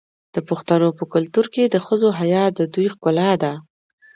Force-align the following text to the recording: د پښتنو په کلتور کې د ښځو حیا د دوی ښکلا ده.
د 0.35 0.37
پښتنو 0.49 0.89
په 0.97 1.03
کلتور 1.13 1.45
کې 1.53 1.63
د 1.69 1.75
ښځو 1.85 2.09
حیا 2.19 2.43
د 2.57 2.59
دوی 2.73 2.87
ښکلا 2.93 3.31
ده. 3.43 3.53